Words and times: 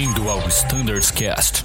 Bem-vindo 0.00 0.30
ao 0.30 0.38
Standards 0.48 1.10
Cast. 1.10 1.62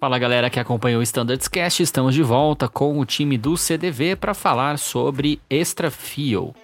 Fala 0.00 0.18
galera 0.18 0.48
que 0.48 0.58
acompanha 0.58 0.98
o 0.98 1.02
Standards 1.02 1.46
Cast, 1.46 1.82
estamos 1.82 2.14
de 2.14 2.22
volta 2.22 2.70
com 2.70 2.98
o 2.98 3.04
time 3.04 3.36
do 3.36 3.54
CDV 3.54 4.16
para 4.16 4.32
falar 4.32 4.78
sobre 4.78 5.38
Extra 5.50 5.90
Fuel. 5.90 6.54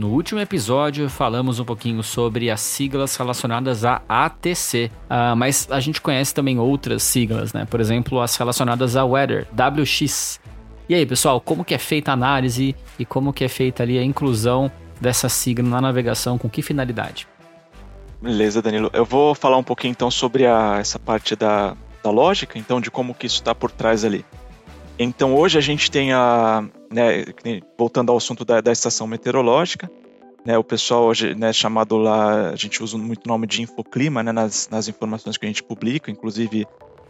No 0.00 0.08
último 0.08 0.40
episódio 0.40 1.10
falamos 1.10 1.60
um 1.60 1.64
pouquinho 1.66 2.02
sobre 2.02 2.50
as 2.50 2.62
siglas 2.62 3.14
relacionadas 3.16 3.84
à 3.84 4.00
ATC, 4.08 4.86
uh, 4.86 4.90
ah, 5.10 5.36
mas 5.36 5.68
a 5.70 5.78
gente 5.78 6.00
conhece 6.00 6.34
também 6.34 6.58
outras 6.58 7.02
siglas, 7.02 7.52
né? 7.52 7.66
Por 7.66 7.82
exemplo, 7.82 8.18
as 8.18 8.34
relacionadas 8.34 8.96
a 8.96 9.04
Weather, 9.04 9.46
WX. 9.52 10.40
E 10.88 10.94
aí, 10.94 11.04
pessoal, 11.04 11.38
como 11.38 11.62
que 11.66 11.74
é 11.74 11.78
feita 11.78 12.12
a 12.12 12.14
análise 12.14 12.74
e 12.98 13.04
como 13.04 13.30
que 13.30 13.44
é 13.44 13.48
feita 13.48 13.82
ali 13.82 13.98
a 13.98 14.02
inclusão 14.02 14.72
dessa 14.98 15.28
sigla 15.28 15.68
na 15.68 15.82
navegação, 15.82 16.38
com 16.38 16.48
que 16.48 16.62
finalidade? 16.62 17.28
Beleza, 18.22 18.62
Danilo. 18.62 18.88
Eu 18.94 19.04
vou 19.04 19.34
falar 19.34 19.58
um 19.58 19.62
pouquinho 19.62 19.90
então 19.90 20.10
sobre 20.10 20.46
a, 20.46 20.78
essa 20.80 20.98
parte 20.98 21.36
da, 21.36 21.76
da 22.02 22.10
lógica, 22.10 22.58
então 22.58 22.80
de 22.80 22.90
como 22.90 23.12
que 23.12 23.26
isso 23.26 23.36
está 23.36 23.54
por 23.54 23.70
trás 23.70 24.02
ali. 24.02 24.24
Então 24.98 25.34
hoje 25.34 25.58
a 25.58 25.60
gente 25.60 25.90
tem 25.90 26.10
a, 26.14 26.64
né, 26.90 27.24
voltando 27.78 28.10
ao 28.10 28.18
assunto 28.18 28.44
da, 28.44 28.60
da 28.60 28.72
estação 28.72 29.06
meteorológica, 29.06 29.90
né, 30.44 30.58
o 30.58 30.64
pessoal 30.64 31.04
hoje, 31.04 31.34
né, 31.34 31.52
chamado 31.52 31.96
lá, 31.96 32.50
a 32.50 32.56
gente 32.56 32.82
usa 32.82 32.96
muito 32.98 33.24
o 33.24 33.28
nome 33.28 33.46
de 33.46 33.62
infoclima, 33.62 34.22
né, 34.22 34.32
nas, 34.32 34.68
nas 34.68 34.88
informações 34.88 35.36
que 35.36 35.44
a 35.44 35.48
gente 35.48 35.62
publica, 35.62 36.10
inclusive 36.10 36.66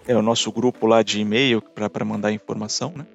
é 0.06 0.16
o 0.16 0.22
nosso 0.22 0.50
grupo 0.50 0.86
lá 0.86 1.02
de 1.02 1.20
e-mail 1.20 1.62
para 1.62 2.04
mandar 2.04 2.32
informação, 2.32 2.92
né? 2.96 3.06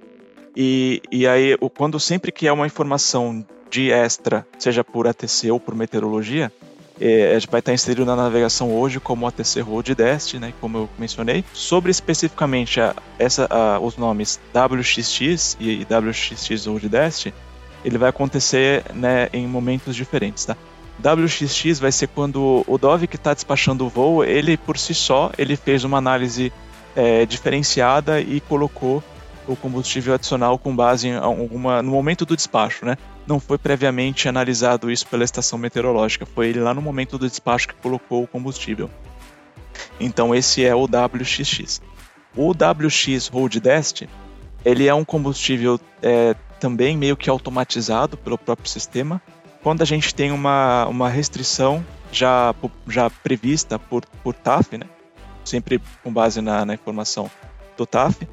E, 0.55 1.02
e 1.11 1.27
aí, 1.27 1.57
quando 1.75 1.99
sempre 1.99 2.31
que 2.31 2.47
é 2.47 2.52
uma 2.52 2.66
informação 2.66 3.45
de 3.69 3.91
extra, 3.91 4.47
seja 4.57 4.83
por 4.85 5.05
ATC 5.05 5.52
ou 5.52 5.59
por 5.59 5.75
meteorologia, 5.75 6.52
é, 6.99 7.38
vai 7.49 7.59
estar 7.59 7.73
inserido 7.73 8.05
na 8.05 8.15
navegação 8.15 8.73
hoje 8.73 8.99
como 8.99 9.27
ATC 9.27 9.61
Road 9.61 9.93
Dest, 9.95 10.35
né, 10.35 10.53
como 10.61 10.77
eu 10.77 10.89
mencionei. 10.97 11.43
Sobre 11.53 11.91
especificamente 11.91 12.79
a, 12.79 12.95
essa, 13.19 13.47
a, 13.49 13.79
os 13.79 13.97
nomes 13.97 14.39
WXX 14.53 15.57
e 15.59 15.85
WXX 15.89 16.66
Road 16.66 16.89
Dest, 16.89 17.27
ele 17.83 17.97
vai 17.97 18.09
acontecer 18.09 18.83
né, 18.93 19.29
em 19.33 19.45
momentos 19.47 19.95
diferentes, 19.95 20.45
tá? 20.45 20.55
WXX 20.99 21.79
vai 21.79 21.91
ser 21.91 22.07
quando 22.07 22.63
o 22.66 22.77
Dove 22.77 23.05
que 23.05 23.17
está 23.17 23.33
despachando 23.33 23.85
o 23.85 23.89
voo, 23.89 24.23
ele 24.23 24.55
por 24.55 24.77
si 24.77 24.93
só, 24.93 25.29
ele 25.38 25.57
fez 25.57 25.83
uma 25.83 25.97
análise 25.97 26.53
é, 26.95 27.25
diferenciada 27.25 28.21
e 28.21 28.39
colocou 28.39 29.03
o 29.45 29.55
combustível 29.55 30.13
adicional 30.13 30.57
com 30.57 30.75
base 30.75 31.09
em 31.09 31.16
alguma 31.16 31.81
no 31.81 31.91
momento 31.91 32.25
do 32.25 32.35
despacho, 32.35 32.85
né? 32.85 32.97
Não 33.28 33.40
foi 33.40 33.58
previamente 33.58 34.30
analisado 34.30 34.92
isso 34.92 35.08
pela 35.08 35.23
estação 35.23 35.58
meteorológica, 35.58 36.26
foi 36.26 36.50
ele 36.50 36.59
lá 36.59 36.73
no 36.73 36.81
momento 36.81 37.18
do 37.18 37.28
despacho 37.28 37.68
que 37.68 37.73
colocou 37.76 38.23
o 38.23 38.28
combustível. 38.28 38.90
Então 40.00 40.34
esse 40.34 40.64
é 40.64 40.76
o 40.76 40.84
WXX. 40.84 41.81
O 42.36 42.52
WX 42.52 43.28
Road 43.28 43.59
Dest, 43.59 44.03
ele 44.64 44.88
é 44.88 44.94
um 44.94 45.06
combustível 45.06 45.80
é, 46.02 46.36
também 46.59 46.98
meio 46.98 47.18
que 47.18 47.30
automatizado 47.30 48.18
pelo 48.18 48.38
próprio 48.38 48.70
sistema. 48.70 49.22
Quando 49.64 49.81
a 49.81 49.86
gente 49.86 50.14
tem 50.14 50.31
uma, 50.31 50.86
uma 50.88 51.09
restrição 51.09 51.84
já, 52.12 52.53
já 52.88 53.09
prevista 53.09 53.80
por, 53.80 54.06
por 54.23 54.34
TAF, 54.34 54.78
né? 54.78 54.86
sempre 55.44 55.81
com 56.03 56.12
base 56.12 56.42
na, 56.42 56.66
na 56.66 56.73
informação 56.73 57.30
do 57.78 57.86
TAF, 57.86 58.28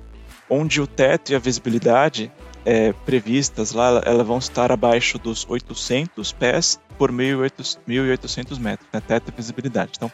onde 0.49 0.81
o 0.81 0.87
teto 0.87 1.33
e 1.33 1.35
a 1.35 1.39
visibilidade 1.39 2.31
é, 2.65 2.93
previstas 3.05 3.73
lá, 3.73 4.03
elas 4.05 4.27
vão 4.27 4.39
estar 4.39 4.71
abaixo 4.71 5.19
dos 5.19 5.47
800 5.49 6.33
pés 6.33 6.81
por 6.99 7.11
1.800 7.11 8.59
metros, 8.59 8.89
né, 8.93 9.01
teto 9.01 9.33
visibilidade. 9.37 9.93
Então, 9.97 10.11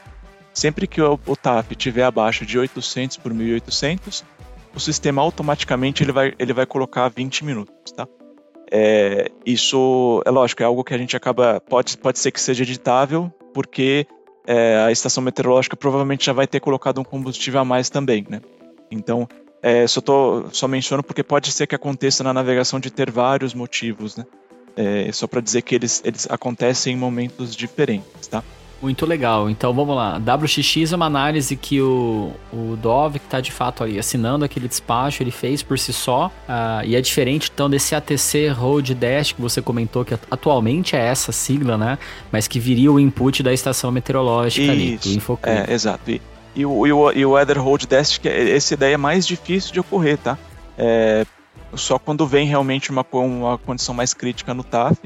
sempre 0.54 0.86
que 0.86 1.00
o, 1.00 1.18
o 1.26 1.36
TAP 1.36 1.72
estiver 1.72 2.04
abaixo 2.04 2.46
de 2.46 2.58
800 2.58 3.16
por 3.18 3.32
1.800, 3.32 4.24
o 4.74 4.80
sistema 4.80 5.22
automaticamente 5.22 6.02
ele 6.02 6.12
vai, 6.12 6.34
ele 6.38 6.52
vai 6.52 6.66
colocar 6.66 7.08
20 7.08 7.44
minutos, 7.44 7.92
tá? 7.92 8.06
É, 8.70 9.30
isso, 9.46 10.22
é 10.26 10.30
lógico, 10.30 10.62
é 10.62 10.66
algo 10.66 10.84
que 10.84 10.92
a 10.92 10.98
gente 10.98 11.16
acaba, 11.16 11.60
pode, 11.60 11.96
pode 11.96 12.18
ser 12.18 12.30
que 12.30 12.40
seja 12.40 12.62
editável, 12.62 13.32
porque 13.54 14.06
é, 14.46 14.76
a 14.86 14.92
estação 14.92 15.22
meteorológica 15.22 15.76
provavelmente 15.76 16.26
já 16.26 16.32
vai 16.32 16.46
ter 16.46 16.60
colocado 16.60 17.00
um 17.00 17.04
combustível 17.04 17.60
a 17.60 17.64
mais 17.64 17.88
também, 17.88 18.26
né? 18.28 18.40
Então, 18.90 19.28
é, 19.62 19.86
só, 19.86 20.00
tô, 20.00 20.46
só 20.52 20.68
menciono 20.68 21.02
porque 21.02 21.22
pode 21.22 21.50
ser 21.52 21.66
que 21.66 21.74
aconteça 21.74 22.22
na 22.22 22.32
navegação 22.32 22.78
de 22.78 22.90
ter 22.90 23.10
vários 23.10 23.54
motivos, 23.54 24.16
né? 24.16 24.24
É, 24.76 25.10
só 25.12 25.26
para 25.26 25.40
dizer 25.40 25.62
que 25.62 25.74
eles, 25.74 26.00
eles 26.04 26.28
acontecem 26.30 26.94
em 26.94 26.96
momentos 26.96 27.56
diferentes, 27.56 28.28
tá? 28.28 28.44
Muito 28.80 29.04
legal. 29.04 29.50
Então 29.50 29.74
vamos 29.74 29.96
lá. 29.96 30.18
WXX 30.18 30.92
é 30.92 30.96
uma 30.96 31.06
análise 31.06 31.56
que 31.56 31.80
o, 31.80 32.32
o 32.52 32.76
Dove, 32.76 33.18
que 33.18 33.24
está 33.24 33.40
de 33.40 33.50
fato 33.50 33.82
aí 33.82 33.98
assinando 33.98 34.44
aquele 34.44 34.68
despacho, 34.68 35.20
ele 35.20 35.32
fez 35.32 35.64
por 35.64 35.76
si 35.78 35.92
só. 35.92 36.28
Uh, 36.48 36.84
e 36.86 36.94
é 36.94 37.00
diferente 37.00 37.50
então 37.52 37.68
desse 37.68 37.96
ATC 37.96 38.48
Road 38.50 38.94
Dash 38.94 39.32
que 39.32 39.42
você 39.42 39.60
comentou, 39.60 40.04
que 40.04 40.14
atualmente 40.30 40.94
é 40.94 41.04
essa 41.04 41.32
sigla, 41.32 41.76
né? 41.76 41.98
Mas 42.30 42.46
que 42.46 42.60
viria 42.60 42.92
o 42.92 43.00
input 43.00 43.42
da 43.42 43.52
estação 43.52 43.90
meteorológica 43.90 44.62
Isso, 44.62 44.70
ali, 44.70 44.96
do 44.96 45.08
Infocom. 45.08 45.50
É, 45.50 45.72
exato. 45.72 46.08
E, 46.12 46.22
e 46.58 46.66
o, 46.66 46.86
e 46.88 46.92
o, 46.92 47.12
e 47.12 47.24
o 47.24 47.78
Dash, 47.88 48.18
que 48.18 48.28
é, 48.28 48.56
essa 48.56 48.74
ideia 48.74 48.94
é 48.94 48.96
mais 48.96 49.24
difícil 49.24 49.72
de 49.72 49.78
ocorrer, 49.78 50.18
tá? 50.18 50.36
É, 50.76 51.24
só 51.74 52.00
quando 52.00 52.26
vem 52.26 52.48
realmente 52.48 52.90
uma, 52.90 53.06
uma 53.12 53.56
condição 53.58 53.94
mais 53.94 54.12
crítica 54.12 54.52
no 54.52 54.64
TAF. 54.64 54.98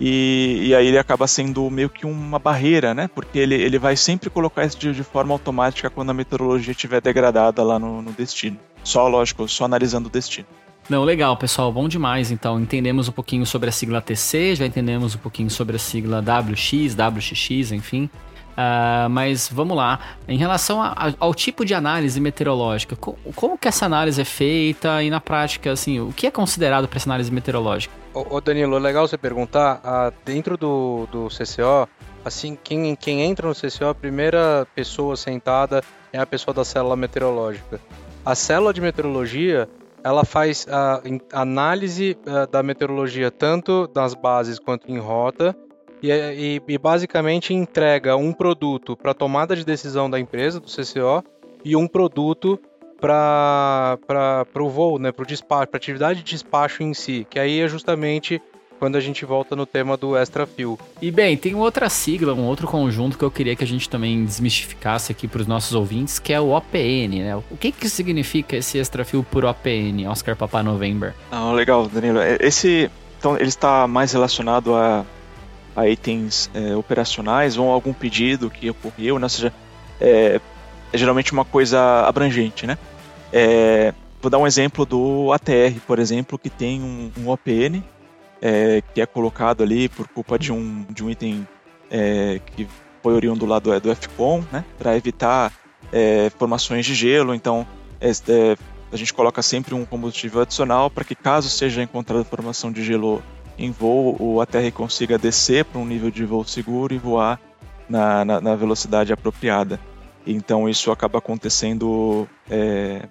E, 0.00 0.68
e, 0.68 0.74
aí 0.74 0.86
ele 0.86 0.98
acaba 0.98 1.26
sendo 1.26 1.70
meio 1.70 1.90
que 1.90 2.06
uma 2.06 2.38
barreira, 2.38 2.94
né? 2.94 3.08
Porque 3.14 3.38
ele, 3.38 3.54
ele 3.54 3.78
vai 3.78 3.94
sempre 3.94 4.30
colocar 4.30 4.64
isso 4.64 4.78
de, 4.78 4.94
de 4.94 5.02
forma 5.02 5.34
automática 5.34 5.90
quando 5.90 6.10
a 6.10 6.14
meteorologia 6.14 6.72
estiver 6.72 7.00
degradada 7.02 7.62
lá 7.62 7.78
no, 7.78 8.00
no 8.00 8.12
destino. 8.12 8.58
Só, 8.82 9.06
lógico, 9.06 9.46
só 9.48 9.66
analisando 9.66 10.08
o 10.08 10.10
destino. 10.10 10.46
Não, 10.88 11.04
legal, 11.04 11.36
pessoal, 11.36 11.70
bom 11.70 11.88
demais. 11.88 12.30
Então, 12.30 12.58
entendemos 12.58 13.08
um 13.08 13.12
pouquinho 13.12 13.44
sobre 13.44 13.68
a 13.68 13.72
sigla 13.72 14.00
TC, 14.00 14.54
já 14.54 14.66
entendemos 14.66 15.14
um 15.14 15.18
pouquinho 15.18 15.50
sobre 15.50 15.76
a 15.76 15.78
sigla 15.78 16.22
WX, 16.22 16.94
WXX, 16.94 17.72
enfim. 17.72 18.08
Uh, 18.56 19.08
mas 19.10 19.50
vamos 19.52 19.76
lá. 19.76 20.00
Em 20.26 20.38
relação 20.38 20.80
a, 20.80 20.88
a, 20.88 21.14
ao 21.20 21.34
tipo 21.34 21.62
de 21.62 21.74
análise 21.74 22.18
meteorológica, 22.18 22.96
co 22.96 23.14
como 23.34 23.58
que 23.58 23.68
essa 23.68 23.84
análise 23.84 24.20
é 24.20 24.24
feita 24.24 25.02
e 25.02 25.10
na 25.10 25.20
prática, 25.20 25.70
assim, 25.72 26.00
o 26.00 26.10
que 26.10 26.26
é 26.26 26.30
considerado 26.30 26.88
para 26.88 26.96
essa 26.96 27.08
análise 27.08 27.30
meteorológica? 27.30 27.94
Ô, 28.14 28.40
Danilo, 28.40 28.78
legal 28.78 29.06
você 29.06 29.18
perguntar. 29.18 29.82
Uh, 29.84 30.14
dentro 30.24 30.56
do, 30.56 31.06
do 31.12 31.28
CCO, 31.28 31.86
assim, 32.24 32.56
quem, 32.64 32.96
quem 32.96 33.22
entra 33.22 33.46
no 33.46 33.54
CCO, 33.54 33.88
a 33.90 33.94
primeira 33.94 34.66
pessoa 34.74 35.16
sentada 35.16 35.82
é 36.10 36.18
a 36.18 36.24
pessoa 36.24 36.54
da 36.54 36.64
célula 36.64 36.96
meteorológica. 36.96 37.78
A 38.24 38.34
célula 38.34 38.72
de 38.72 38.80
meteorologia, 38.80 39.68
ela 40.02 40.24
faz 40.24 40.66
a 40.70 41.02
análise 41.30 42.16
uh, 42.26 42.50
da 42.50 42.62
meteorologia 42.62 43.30
tanto 43.30 43.90
nas 43.94 44.14
bases 44.14 44.58
quanto 44.58 44.90
em 44.90 44.98
rota 44.98 45.54
e, 46.02 46.10
e, 46.10 46.62
e 46.66 46.78
basicamente 46.78 47.54
entrega 47.54 48.16
um 48.16 48.32
produto 48.32 48.96
para 48.96 49.14
tomada 49.14 49.56
de 49.56 49.64
decisão 49.64 50.08
da 50.08 50.18
empresa, 50.18 50.60
do 50.60 50.66
CCO, 50.66 51.24
e 51.64 51.74
um 51.74 51.86
produto 51.86 52.60
para 53.00 53.98
o 54.58 54.68
voo, 54.68 54.98
né, 54.98 55.12
para 55.12 55.22
o 55.22 55.26
despacho, 55.26 55.68
para 55.68 55.76
atividade 55.76 56.22
de 56.22 56.30
despacho 56.30 56.82
em 56.82 56.94
si, 56.94 57.26
que 57.28 57.38
aí 57.38 57.60
é 57.60 57.68
justamente 57.68 58.40
quando 58.78 58.96
a 58.96 59.00
gente 59.00 59.24
volta 59.24 59.56
no 59.56 59.64
tema 59.64 59.96
do 59.96 60.16
extra 60.16 60.46
fuel. 60.46 60.78
E 61.00 61.10
bem, 61.10 61.36
tem 61.36 61.54
outra 61.54 61.88
sigla, 61.88 62.34
um 62.34 62.44
outro 62.44 62.66
conjunto 62.66 63.16
que 63.16 63.24
eu 63.24 63.30
queria 63.30 63.56
que 63.56 63.64
a 63.64 63.66
gente 63.66 63.88
também 63.88 64.24
desmistificasse 64.24 65.12
aqui 65.12 65.26
para 65.26 65.40
os 65.40 65.46
nossos 65.46 65.74
ouvintes, 65.74 66.18
que 66.18 66.32
é 66.32 66.40
o 66.40 66.50
OPN, 66.50 67.22
né? 67.22 67.36
O 67.50 67.56
que 67.56 67.72
que 67.72 67.88
significa 67.88 68.56
esse 68.56 68.78
extra 68.78 69.04
fuel 69.04 69.24
por 69.30 69.44
OPN, 69.44 70.06
Oscar 70.08 70.36
Papa 70.36 70.62
November? 70.62 71.14
Ah, 71.30 71.52
legal, 71.52 71.88
Danilo. 71.88 72.18
É, 72.18 72.36
esse, 72.40 72.90
então, 73.18 73.36
ele 73.36 73.48
está 73.48 73.86
mais 73.86 74.12
relacionado 74.12 74.74
a 74.74 75.04
a 75.76 75.86
itens 75.86 76.50
é, 76.54 76.74
operacionais 76.74 77.58
ou 77.58 77.70
algum 77.70 77.92
pedido 77.92 78.48
que 78.48 78.70
ocorreu, 78.70 79.18
né? 79.18 79.26
ou 79.26 79.28
seja, 79.28 79.52
é, 80.00 80.40
é 80.92 80.98
geralmente 80.98 81.32
uma 81.32 81.44
coisa 81.44 82.06
abrangente, 82.06 82.66
né? 82.66 82.78
É, 83.32 83.92
vou 84.20 84.30
dar 84.30 84.38
um 84.38 84.46
exemplo 84.46 84.86
do 84.86 85.32
ATR, 85.32 85.78
por 85.86 85.98
exemplo, 85.98 86.38
que 86.38 86.48
tem 86.48 86.80
um, 86.80 87.12
um 87.18 87.28
OPN 87.28 87.82
é, 88.40 88.82
que 88.94 89.00
é 89.00 89.06
colocado 89.06 89.62
ali 89.62 89.88
por 89.88 90.08
culpa 90.08 90.38
de 90.38 90.50
um, 90.50 90.86
de 90.88 91.04
um 91.04 91.10
item 91.10 91.46
é, 91.90 92.40
que 92.54 92.66
foi 93.02 93.14
oriundo 93.14 93.44
lá 93.44 93.58
do, 93.58 93.78
do 93.78 93.94
FCOM, 93.94 94.42
né? 94.50 94.64
Para 94.78 94.96
evitar 94.96 95.52
é, 95.92 96.30
formações 96.38 96.86
de 96.86 96.94
gelo, 96.94 97.34
então 97.34 97.66
a 98.92 98.96
gente 98.96 99.12
coloca 99.12 99.42
sempre 99.42 99.74
um 99.74 99.84
combustível 99.84 100.42
adicional 100.42 100.90
para 100.90 101.04
que 101.04 101.14
caso 101.14 101.48
seja 101.48 101.82
encontrada 101.82 102.24
formação 102.24 102.70
de 102.70 102.84
gelo 102.84 103.22
em 103.58 103.70
voo 103.70 104.16
o 104.18 104.40
ATR 104.40 104.70
consiga 104.72 105.18
descer 105.18 105.64
para 105.64 105.80
um 105.80 105.86
nível 105.86 106.10
de 106.10 106.24
voo 106.24 106.44
seguro 106.44 106.94
e 106.94 106.98
voar 106.98 107.40
na, 107.88 108.24
na, 108.24 108.40
na 108.40 108.56
velocidade 108.56 109.12
apropriada. 109.12 109.80
Então 110.26 110.68
isso 110.68 110.90
acaba 110.90 111.18
acontecendo 111.18 112.28
é, 112.50 113.02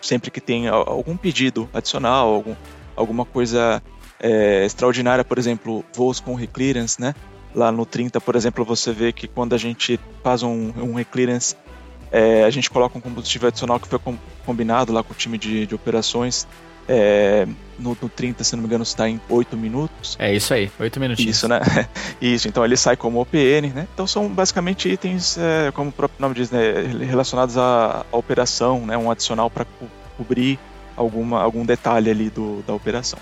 sempre 0.00 0.30
que 0.30 0.40
tem 0.40 0.68
algum 0.68 1.16
pedido 1.16 1.68
adicional, 1.72 2.32
algum, 2.32 2.54
alguma 2.94 3.24
coisa 3.24 3.82
é, 4.20 4.64
extraordinária, 4.64 5.24
por 5.24 5.38
exemplo, 5.38 5.84
voos 5.94 6.20
com 6.20 6.34
reclearance, 6.34 7.00
né? 7.00 7.14
Lá 7.54 7.70
no 7.70 7.84
30, 7.84 8.20
por 8.20 8.36
exemplo, 8.36 8.64
você 8.64 8.92
vê 8.92 9.12
que 9.12 9.26
quando 9.26 9.54
a 9.54 9.58
gente 9.58 10.00
faz 10.22 10.42
um, 10.42 10.72
um 10.76 10.94
reclearance, 10.94 11.56
é, 12.10 12.44
a 12.44 12.50
gente 12.50 12.70
coloca 12.70 12.96
um 12.96 13.00
combustível 13.00 13.48
adicional 13.48 13.80
que 13.80 13.88
foi 13.88 13.98
com, 13.98 14.16
combinado 14.46 14.92
lá 14.92 15.02
com 15.02 15.12
o 15.12 15.16
time 15.16 15.36
de, 15.36 15.66
de 15.66 15.74
operações. 15.74 16.46
É, 16.88 17.46
no, 17.78 17.96
no 18.00 18.08
30, 18.08 18.44
se 18.44 18.54
não 18.54 18.62
me 18.62 18.66
engano, 18.66 18.82
está 18.82 19.08
em 19.08 19.20
8 19.28 19.56
minutos. 19.56 20.16
É 20.18 20.34
isso 20.34 20.52
aí, 20.54 20.70
8 20.78 21.00
minutinhos. 21.00 21.36
Isso, 21.36 21.48
né? 21.48 21.60
Isso, 22.20 22.48
então 22.48 22.64
ele 22.64 22.76
sai 22.76 22.96
como 22.96 23.20
OPN, 23.20 23.72
né? 23.74 23.88
Então 23.92 24.06
são 24.06 24.28
basicamente 24.28 24.88
itens, 24.88 25.36
é, 25.38 25.70
como 25.72 25.90
o 25.90 25.92
próprio 25.92 26.20
nome 26.20 26.34
diz, 26.34 26.50
né? 26.50 26.60
relacionados 27.08 27.56
à, 27.56 28.04
à 28.10 28.16
operação, 28.16 28.86
né? 28.86 28.96
Um 28.96 29.10
adicional 29.10 29.50
para 29.50 29.64
co 29.64 29.86
cobrir 30.16 30.58
alguma, 30.94 31.40
algum 31.42 31.64
detalhe 31.64 32.10
ali 32.10 32.28
do, 32.28 32.62
da 32.66 32.74
operação. 32.74 33.18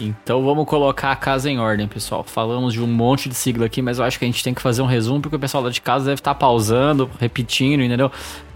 Então 0.00 0.42
vamos 0.42 0.66
colocar 0.66 1.12
a 1.12 1.16
casa 1.16 1.50
em 1.50 1.58
ordem, 1.58 1.86
pessoal. 1.86 2.24
Falamos 2.24 2.72
de 2.72 2.82
um 2.82 2.86
monte 2.86 3.28
de 3.28 3.34
sigla 3.34 3.66
aqui, 3.66 3.82
mas 3.82 3.98
eu 3.98 4.04
acho 4.04 4.18
que 4.18 4.24
a 4.24 4.28
gente 4.28 4.42
tem 4.42 4.54
que 4.54 4.62
fazer 4.62 4.80
um 4.82 4.86
resumo 4.86 5.20
porque 5.20 5.36
o 5.36 5.38
pessoal 5.38 5.62
lá 5.62 5.70
de 5.70 5.80
casa 5.80 6.06
deve 6.06 6.20
estar 6.20 6.34
pausando, 6.34 7.10
repetindo, 7.18 7.82
entendeu? 7.82 8.10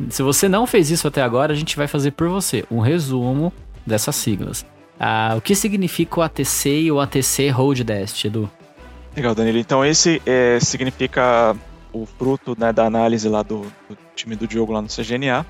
Se 0.09 0.23
você 0.23 0.49
não 0.49 0.67
fez 0.67 0.91
isso 0.91 1.07
até 1.07 1.23
agora, 1.23 1.53
a 1.53 1.57
gente 1.57 1.77
vai 1.77 1.87
fazer 1.87 2.13
por 2.13 2.29
você 2.29 2.65
um 2.71 2.81
resumo 2.81 3.53
dessas 3.87 4.17
siglas. 4.17 4.65
Ah, 4.99 5.35
o 5.37 5.41
que 5.41 5.55
significa 5.55 6.21
o 6.21 6.23
ATC 6.23 6.69
e 6.83 6.93
o 6.93 7.01
ATC 7.01 7.51
Hold 7.51 7.81
Desk, 7.81 8.25
Edu? 8.25 8.51
Legal, 9.17 9.35
Danilo. 9.35 9.59
Então 9.59 9.85
esse 9.85 10.23
é, 10.25 10.59
significa 10.61 11.55
o 11.93 12.07
fruto 12.07 12.57
né, 12.59 12.73
da 12.73 12.85
análise 12.85 13.29
lá 13.29 13.43
do, 13.43 13.61
do, 13.89 13.97
time 14.17 14.35
do 14.35 14.47
Diogo 14.47 14.73
lá 14.73 14.83
no 14.83 14.89
CGNA, 14.89 15.47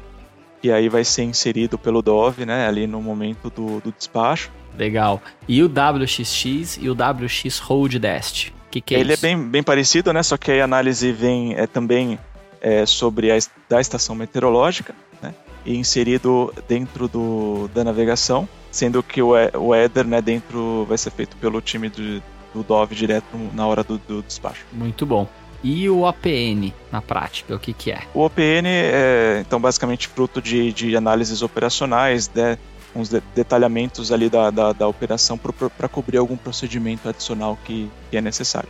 e 0.62 0.70
aí 0.70 0.88
vai 0.88 1.04
ser 1.04 1.22
inserido 1.22 1.78
pelo 1.78 2.02
Dove, 2.02 2.44
né, 2.44 2.66
ali 2.66 2.86
no 2.86 3.00
momento 3.00 3.50
do, 3.50 3.80
do 3.80 3.92
despacho. 3.92 4.50
Legal. 4.76 5.22
E 5.48 5.62
o 5.62 5.66
WXX 5.66 6.78
e 6.80 6.88
o 6.88 6.92
WX 6.92 7.58
Hold 7.60 7.96
Dest? 7.96 8.50
Que 8.70 8.80
que 8.80 8.94
é 8.94 9.00
Ele 9.00 9.12
isso? 9.12 9.24
é 9.24 9.28
bem, 9.28 9.48
bem 9.48 9.62
parecido, 9.62 10.12
né? 10.12 10.22
Só 10.22 10.36
que 10.36 10.50
a 10.52 10.64
análise 10.64 11.12
vem 11.12 11.54
é, 11.54 11.66
também 11.66 12.18
é, 12.60 12.84
sobre 12.86 13.30
a 13.30 13.38
da 13.68 13.80
estação 13.80 14.14
meteorológica, 14.14 14.94
né? 15.22 15.34
E 15.64 15.76
inserido 15.76 16.52
dentro 16.68 17.08
do, 17.08 17.68
da 17.74 17.84
navegação, 17.84 18.48
sendo 18.70 19.02
que 19.02 19.22
o, 19.22 19.30
o 19.30 19.74
Ether, 19.74 20.06
né, 20.06 20.20
dentro 20.20 20.84
vai 20.86 20.98
ser 20.98 21.10
feito 21.10 21.36
pelo 21.36 21.60
time 21.60 21.88
do, 21.88 22.22
do 22.52 22.62
Dove 22.62 22.94
direto 22.94 23.26
na 23.54 23.66
hora 23.66 23.82
do, 23.82 23.96
do 23.98 24.22
despacho. 24.22 24.64
Muito 24.72 25.06
bom. 25.06 25.28
E 25.64 25.88
o 25.88 26.04
APN, 26.06 26.74
na 26.92 27.00
prática, 27.00 27.54
o 27.54 27.58
que, 27.58 27.72
que 27.72 27.90
é? 27.90 28.02
O 28.12 28.20
OPN 28.20 28.66
é, 28.66 29.38
então, 29.40 29.58
basicamente 29.58 30.08
fruto 30.08 30.42
de, 30.42 30.70
de 30.74 30.94
análises 30.94 31.40
operacionais, 31.40 32.30
né, 32.34 32.58
uns 32.94 33.08
detalhamentos 33.08 34.12
ali 34.12 34.28
da, 34.28 34.50
da, 34.50 34.72
da 34.72 34.88
operação 34.88 35.38
para 35.38 35.88
cobrir 35.88 36.18
algum 36.18 36.36
procedimento 36.36 37.08
adicional 37.08 37.58
que, 37.64 37.90
que 38.10 38.16
é 38.16 38.20
necessário. 38.20 38.68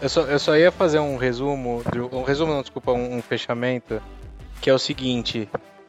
Eu 0.00 0.08
só, 0.08 0.22
eu 0.22 0.38
só 0.38 0.56
ia 0.56 0.72
fazer 0.72 0.98
um 0.98 1.16
resumo, 1.16 1.82
um 2.10 2.22
resumo 2.22 2.52
não, 2.52 2.62
desculpa, 2.62 2.92
um, 2.92 3.18
um 3.18 3.22
fechamento, 3.22 4.00
que 4.60 4.70
é 4.70 4.74
o 4.74 4.78
seguinte, 4.78 5.46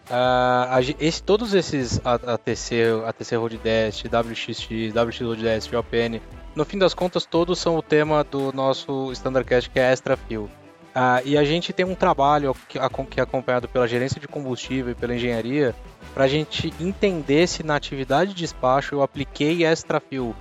uh, 0.10 0.96
esse, 1.00 1.24
todos 1.24 1.54
esses 1.54 2.02
ATC, 2.04 3.04
ATC 3.08 3.36
Road 3.38 3.58
Dash, 3.58 4.04
WXX, 4.04 4.94
WX 4.94 5.22
Road 5.22 5.44
Dash, 5.44 5.72
OPN, 5.72 6.22
no 6.54 6.66
fim 6.66 6.78
das 6.78 6.94
contas 6.94 7.26
todos 7.26 7.58
são 7.60 7.78
o 7.78 7.82
tema 7.82 8.26
do 8.26 8.52
nosso 8.52 9.12
Standardcast 9.14 9.70
que 9.70 9.80
é 9.80 9.94
Extra 9.94 10.18
Fuel. 10.18 10.50
Uh, 10.92 11.24
e 11.24 11.38
a 11.38 11.44
gente 11.46 11.72
tem 11.72 11.86
um 11.86 11.96
trabalho 11.96 12.54
que, 12.68 12.78
é 12.78 13.24
acompanhado 13.24 13.68
pela 13.70 13.88
gerência 13.88 14.20
de 14.20 14.28
combustível 14.28 14.92
e 14.92 14.96
pela 14.96 15.16
engenharia 15.16 15.74
para 16.14 16.26
a 16.26 16.28
gente 16.28 16.74
entender 16.82 17.48
se 17.48 17.64
na 17.64 17.76
atividade 17.76 18.34
de 18.34 18.42
despacho 18.42 18.96
eu 18.96 19.02
apliquei 19.02 19.64
extra 19.64 20.02
fuel 20.02 20.36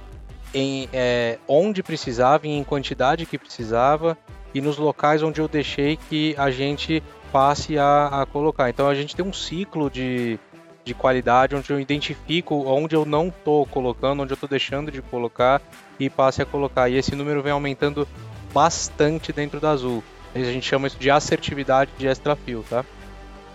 em 0.53 0.89
é, 0.93 1.39
onde 1.47 1.85
precisava 1.85 2.49
em 2.49 2.65
quantidade 2.65 3.27
que 3.27 3.39
precisava 3.39 4.19
e 4.53 4.61
nos 4.61 4.77
locais 4.77 5.23
onde 5.23 5.41
eu 5.41 5.47
deixei 5.47 5.97
que 5.97 6.35
a 6.37 6.51
gente 6.51 7.01
passe 7.33 7.79
a, 7.79 8.23
a 8.23 8.27
colocar. 8.27 8.69
Então 8.69 8.89
a 8.89 8.95
gente 8.95 9.15
tem 9.15 9.25
um 9.25 9.33
ciclo 9.33 9.89
de, 9.89 10.37
de 10.85 10.95
qualidade 10.95 11.55
onde 11.55 11.71
eu 11.71 11.79
identifico 11.79 12.57
onde 12.67 12.97
eu 12.97 13.05
não 13.05 13.29
estou 13.29 13.65
colocando, 13.67 14.25
onde 14.25 14.33
eu 14.33 14.35
estou 14.35 14.49
deixando 14.49 14.91
de 14.91 15.01
colocar 15.01 15.63
e 15.99 16.11
passe 16.11 16.43
a 16.43 16.47
colocar. 16.47 16.89
E 16.89 16.97
esse 16.97 17.15
número 17.15 17.41
vem 17.41 17.53
aumentando 17.53 18.09
bastante 18.53 19.33
dentro 19.33 19.61
da 19.61 19.71
Azul. 19.71 20.03
A 20.35 20.39
gente 20.39 20.67
chama 20.67 20.87
isso 20.87 20.99
de 20.99 21.11
assertividade 21.11 21.91
de 21.99 22.07
extra 22.07 22.37
fuel, 22.37 22.65
tá? 22.69 22.85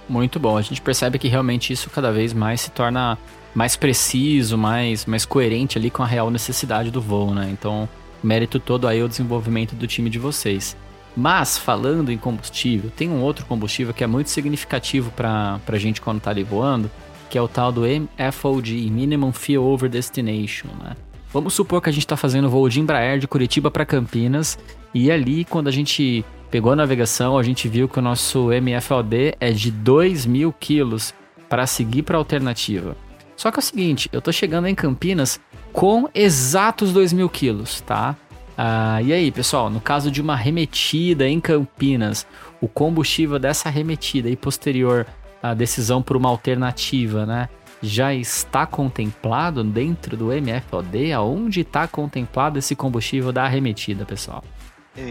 Muito 0.07 0.39
bom. 0.39 0.57
A 0.57 0.61
gente 0.61 0.81
percebe 0.81 1.17
que 1.17 1.27
realmente 1.27 1.73
isso 1.73 1.89
cada 1.89 2.11
vez 2.11 2.33
mais 2.33 2.61
se 2.61 2.71
torna 2.71 3.17
mais 3.53 3.75
preciso, 3.75 4.57
mais, 4.57 5.05
mais 5.05 5.25
coerente 5.25 5.77
ali 5.77 5.89
com 5.89 6.03
a 6.03 6.05
real 6.05 6.29
necessidade 6.29 6.91
do 6.91 7.01
voo, 7.01 7.33
né? 7.33 7.49
Então, 7.51 7.87
mérito 8.21 8.59
todo 8.59 8.87
aí 8.87 9.01
o 9.01 9.07
desenvolvimento 9.07 9.75
do 9.75 9.87
time 9.87 10.09
de 10.09 10.19
vocês. 10.19 10.75
Mas, 11.15 11.57
falando 11.57 12.11
em 12.11 12.17
combustível, 12.17 12.91
tem 12.93 13.09
um 13.09 13.21
outro 13.21 13.45
combustível 13.45 13.93
que 13.93 14.03
é 14.03 14.07
muito 14.07 14.29
significativo 14.29 15.11
para 15.11 15.59
a 15.65 15.77
gente 15.77 16.01
quando 16.01 16.19
tá 16.19 16.29
ali 16.29 16.43
voando, 16.43 16.91
que 17.29 17.37
é 17.37 17.41
o 17.41 17.47
tal 17.47 17.71
do 17.71 17.83
MFOD, 17.83 18.89
Minimum 18.91 19.31
Fuel 19.31 19.63
Over 19.63 19.89
Destination, 19.89 20.67
né? 20.83 20.95
Vamos 21.31 21.53
supor 21.53 21.81
que 21.81 21.89
a 21.89 21.91
gente 21.91 22.03
está 22.03 22.15
fazendo 22.15 22.49
voo 22.49 22.67
de 22.69 22.79
Embraer 22.79 23.19
de 23.19 23.27
Curitiba 23.27 23.69
para 23.69 23.85
Campinas 23.85 24.57
e 24.93 25.11
ali 25.11 25.43
quando 25.43 25.67
a 25.67 25.71
gente 25.71 26.23
pegou 26.49 26.71
a 26.71 26.75
navegação, 26.75 27.37
a 27.37 27.43
gente 27.43 27.67
viu 27.67 27.87
que 27.87 27.99
o 27.99 28.01
nosso 28.01 28.51
MFLD 28.51 29.35
é 29.39 29.51
de 29.51 29.71
2 29.71 30.25
mil 30.25 30.53
quilos 30.53 31.13
para 31.49 31.67
seguir 31.67 32.03
para 32.03 32.17
a 32.17 32.19
alternativa. 32.19 32.95
Só 33.35 33.51
que 33.51 33.59
é 33.59 33.61
o 33.61 33.63
seguinte, 33.63 34.09
eu 34.11 34.21
tô 34.21 34.31
chegando 34.31 34.67
em 34.67 34.75
Campinas 34.75 35.39
com 35.73 36.07
exatos 36.13 36.93
2 36.93 37.11
mil 37.13 37.29
quilos, 37.29 37.81
tá? 37.81 38.15
Ah, 38.57 39.01
e 39.01 39.11
aí, 39.11 39.31
pessoal, 39.31 39.69
no 39.69 39.81
caso 39.81 40.09
de 40.09 40.21
uma 40.21 40.35
remetida 40.35 41.27
em 41.27 41.41
Campinas, 41.41 42.25
o 42.61 42.67
combustível 42.67 43.37
dessa 43.37 43.69
remetida 43.69 44.29
e 44.29 44.35
posterior 44.35 45.05
à 45.43 45.53
decisão 45.53 46.01
por 46.01 46.15
uma 46.15 46.29
alternativa, 46.29 47.25
né? 47.25 47.49
Já 47.81 48.13
está 48.13 48.65
contemplado 48.65 49.63
dentro 49.63 50.15
do 50.15 50.27
MFOD? 50.27 51.11
Aonde 51.11 51.61
está 51.61 51.87
contemplado 51.87 52.57
esse 52.57 52.73
combustível 52.73 53.33
da 53.33 53.43
arremetida, 53.43 54.05
pessoal? 54.05 54.43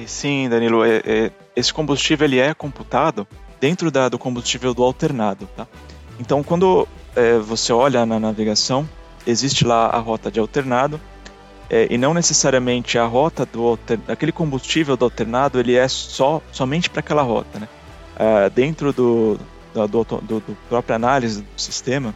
Sim, 0.06 0.48
Danilo, 0.48 0.84
é, 0.84 1.02
é, 1.04 1.32
esse 1.54 1.72
combustível 1.72 2.26
ele 2.26 2.38
é 2.38 2.54
computado 2.54 3.26
dentro 3.60 3.90
da, 3.90 4.08
do 4.08 4.18
combustível 4.18 4.72
do 4.72 4.82
alternado, 4.82 5.48
tá? 5.56 5.66
Então, 6.18 6.42
quando 6.42 6.88
é, 7.14 7.38
você 7.38 7.72
olha 7.72 8.06
na 8.06 8.18
navegação, 8.18 8.88
existe 9.26 9.64
lá 9.64 9.86
a 9.86 9.98
rota 9.98 10.30
de 10.30 10.40
alternado 10.40 11.00
é, 11.68 11.86
e 11.90 11.98
não 11.98 12.14
necessariamente 12.14 12.98
a 12.98 13.04
rota 13.04 13.46
do 13.46 13.78
aquele 14.06 14.32
combustível 14.32 14.96
do 14.96 15.04
alternado 15.04 15.58
ele 15.58 15.74
é 15.74 15.88
só 15.88 16.40
somente 16.52 16.88
para 16.90 17.00
aquela 17.00 17.22
rota, 17.22 17.58
né? 17.58 17.68
É, 18.16 18.50
dentro 18.50 18.92
do, 18.92 19.38
do, 19.74 20.04
do, 20.04 20.42
do 20.70 20.92
análise 20.92 21.42
do 21.42 21.60
sistema 21.60 22.14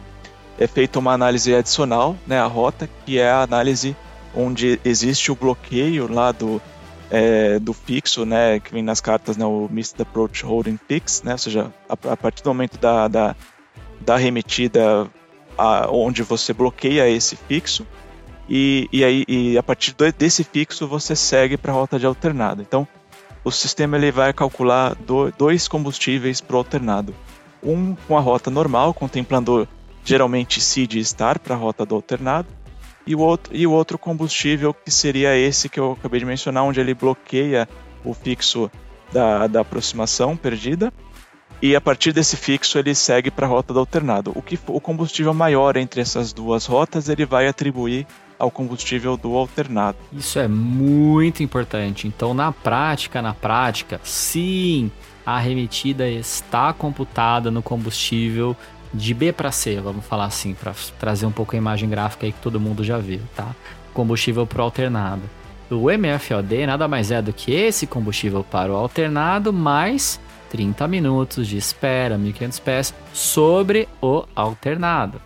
é 0.57 0.65
feita 0.65 0.97
uma 0.99 1.13
análise 1.13 1.53
adicional, 1.53 2.15
né? 2.25 2.39
A 2.39 2.45
rota 2.45 2.89
que 3.05 3.19
é 3.19 3.29
a 3.29 3.41
análise 3.41 3.95
onde 4.35 4.79
existe 4.85 5.31
o 5.31 5.35
bloqueio 5.35 6.11
lá 6.11 6.31
do 6.31 6.61
é, 7.09 7.59
do 7.59 7.73
fixo, 7.73 8.25
né, 8.25 8.59
que 8.59 8.71
vem 8.71 8.83
nas 8.83 9.01
cartas, 9.01 9.37
né, 9.37 9.45
o 9.45 9.67
Missed 9.71 10.01
Approach 10.01 10.45
Holding 10.45 10.79
Fix, 10.87 11.23
né, 11.23 11.33
ou 11.33 11.37
seja, 11.37 11.71
a, 11.87 11.93
a 11.93 12.17
partir 12.17 12.43
do 12.43 12.49
momento 12.49 12.77
da, 12.77 13.07
da, 13.07 13.35
da 13.99 14.17
remetida 14.17 15.07
a, 15.57 15.89
onde 15.91 16.23
você 16.23 16.53
bloqueia 16.53 17.09
esse 17.09 17.35
fixo, 17.35 17.85
e, 18.49 18.89
e, 18.91 19.03
aí, 19.03 19.25
e 19.27 19.57
a 19.57 19.63
partir 19.63 19.95
desse 20.17 20.43
fixo 20.43 20.87
você 20.87 21.15
segue 21.15 21.55
para 21.55 21.71
a 21.71 21.75
rota 21.75 21.99
de 21.99 22.05
alternado. 22.07 22.63
Então, 22.63 22.87
o 23.43 23.51
sistema 23.51 23.95
ele 23.95 24.11
vai 24.11 24.33
calcular 24.33 24.95
do, 24.95 25.31
dois 25.31 25.67
combustíveis 25.67 26.41
para 26.41 26.55
o 26.55 26.57
alternado. 26.57 27.13
Um 27.61 27.95
com 28.07 28.17
a 28.17 28.21
rota 28.21 28.49
normal, 28.49 28.93
contemplando 28.93 29.67
geralmente 30.03 30.59
seed 30.59 30.95
e 30.95 31.05
star 31.05 31.39
para 31.39 31.53
a 31.53 31.57
rota 31.57 31.85
do 31.85 31.93
alternado, 31.93 32.47
e 33.09 33.15
o 33.15 33.19
outro, 33.19 33.55
e 33.55 33.65
o 33.65 33.71
outro 33.71 33.97
combustível 33.97 34.71
que 34.71 34.91
seria 34.91 35.35
esse 35.35 35.67
que 35.67 35.79
eu 35.79 35.93
acabei 35.93 36.19
de 36.19 36.27
mencionar, 36.27 36.63
onde 36.63 36.79
ele 36.79 36.93
bloqueia 36.93 37.67
o 38.05 38.13
fixo 38.13 38.69
da, 39.11 39.47
da 39.47 39.61
aproximação 39.61 40.37
perdida 40.37 40.93
e 41.59 41.75
a 41.75 41.81
partir 41.81 42.13
desse 42.13 42.37
fixo 42.37 42.77
ele 42.77 42.93
segue 42.93 43.31
para 43.31 43.47
a 43.47 43.49
rota 43.49 43.73
do 43.73 43.79
alternado. 43.79 44.31
O 44.35 44.43
que 44.43 44.59
o 44.67 44.79
combustível 44.79 45.33
maior 45.33 45.75
entre 45.75 46.01
essas 46.01 46.31
duas 46.31 46.67
rotas 46.67 47.09
ele 47.09 47.25
vai 47.25 47.47
atribuir 47.47 48.05
ao 48.37 48.51
combustível 48.51 49.17
do 49.17 49.35
alternado. 49.35 49.97
Isso 50.13 50.37
é 50.37 50.47
muito 50.47 51.41
importante. 51.41 52.07
Então, 52.07 52.35
na 52.35 52.51
prática, 52.51 53.23
na 53.23 53.33
prática, 53.33 53.99
sim, 54.03 54.91
a 55.25 55.39
remetida 55.39 56.07
está 56.07 56.71
computada 56.71 57.49
no 57.49 57.63
combustível 57.63 58.55
de 58.93 59.13
B 59.13 59.31
para 59.31 59.51
C, 59.51 59.79
vamos 59.79 60.05
falar 60.05 60.25
assim, 60.25 60.53
para 60.53 60.73
trazer 60.99 61.25
um 61.25 61.31
pouco 61.31 61.55
a 61.55 61.57
imagem 61.57 61.89
gráfica 61.89 62.25
aí 62.25 62.31
que 62.31 62.41
todo 62.41 62.59
mundo 62.59 62.83
já 62.83 62.97
viu, 62.97 63.21
tá? 63.35 63.55
Combustível 63.93 64.47
pro 64.47 64.63
alternado. 64.63 65.21
O 65.69 65.85
MFOD 65.91 66.65
nada 66.65 66.87
mais 66.87 67.11
é 67.11 67.21
do 67.21 67.31
que 67.31 67.51
esse 67.51 67.85
combustível 67.85 68.43
para 68.43 68.71
o 68.71 68.75
alternado 68.75 69.53
mais 69.53 70.19
30 70.49 70.87
minutos 70.87 71.47
de 71.47 71.57
espera, 71.57 72.17
1.500 72.17 72.61
pés, 72.61 72.95
sobre 73.13 73.87
o 74.01 74.25
alternado. 74.35 75.21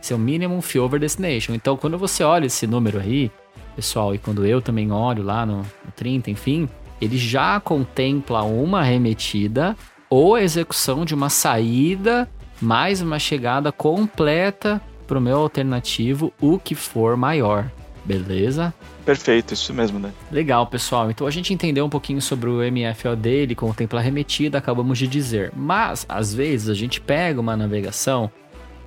Seu 0.00 0.18
minimum 0.18 0.60
fuel 0.60 0.84
over 0.84 1.00
destination. 1.00 1.54
Então, 1.54 1.76
quando 1.76 1.96
você 1.96 2.24
olha 2.24 2.46
esse 2.46 2.66
número 2.66 2.98
aí, 2.98 3.30
pessoal, 3.76 4.14
e 4.14 4.18
quando 4.18 4.44
eu 4.44 4.60
também 4.60 4.90
olho 4.90 5.22
lá 5.22 5.46
no, 5.46 5.58
no 5.58 5.92
30, 5.94 6.30
enfim, 6.30 6.68
ele 7.00 7.16
já 7.16 7.60
contempla 7.60 8.42
uma 8.42 8.82
remetida 8.82 9.76
ou 10.10 10.34
a 10.34 10.42
execução 10.42 11.04
de 11.04 11.14
uma 11.14 11.30
saída 11.30 12.28
mais 12.64 13.02
uma 13.02 13.18
chegada 13.18 13.70
completa 13.70 14.80
para 15.06 15.18
o 15.18 15.20
meu 15.20 15.36
alternativo, 15.36 16.32
o 16.40 16.58
que 16.58 16.74
for 16.74 17.14
maior. 17.16 17.70
Beleza? 18.04 18.72
Perfeito, 19.04 19.52
isso 19.52 19.72
mesmo, 19.72 19.98
né? 19.98 20.10
Legal, 20.32 20.66
pessoal. 20.66 21.10
Então 21.10 21.26
a 21.26 21.30
gente 21.30 21.52
entendeu 21.52 21.84
um 21.84 21.90
pouquinho 21.90 22.22
sobre 22.22 22.48
o 22.48 22.60
MFOD, 22.60 23.28
ele 23.28 23.54
contempla 23.54 24.00
a 24.00 24.02
remetida, 24.02 24.56
acabamos 24.56 24.98
de 24.98 25.06
dizer. 25.06 25.52
Mas, 25.54 26.06
às 26.08 26.32
vezes, 26.32 26.70
a 26.70 26.74
gente 26.74 27.00
pega 27.00 27.38
uma 27.40 27.56
navegação 27.56 28.30